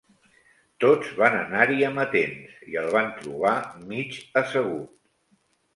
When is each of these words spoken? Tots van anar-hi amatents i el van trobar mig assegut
Tots 0.83 1.11
van 1.19 1.37
anar-hi 1.41 1.77
amatents 1.91 2.59
i 2.73 2.81
el 2.85 2.91
van 2.97 3.15
trobar 3.21 3.55
mig 3.93 4.21
assegut 4.45 4.95